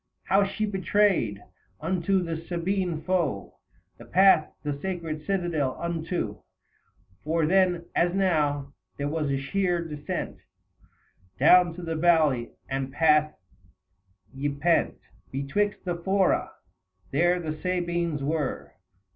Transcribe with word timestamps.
How 0.23 0.43
she 0.45 0.65
betrayed, 0.65 1.43
unto 1.79 2.23
the 2.23 2.35
Sabine 2.35 3.03
foe, 3.03 3.59
The 3.99 4.05
path 4.05 4.49
the 4.63 4.75
sacred 4.81 5.27
citadel 5.27 5.77
unto." 5.79 6.41
For 7.23 7.45
then, 7.45 7.85
as 7.95 8.11
now, 8.15 8.73
there 8.97 9.07
was 9.07 9.29
a 9.29 9.37
sheer 9.37 9.85
descent 9.87 10.37
280 11.37 11.37
Down 11.37 11.73
to 11.75 11.81
the 11.83 11.95
valley, 11.95 12.49
and 12.67 12.87
the 12.87 12.95
path 12.97 13.35
ypent 14.35 14.95
Betwixt 15.31 15.85
the 15.85 15.95
Fora: 15.97 16.49
there 17.11 17.39
the 17.39 17.53
Sabines 17.61 18.23
were. 18.23 18.73